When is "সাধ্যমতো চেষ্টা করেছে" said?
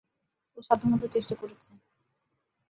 0.61-1.69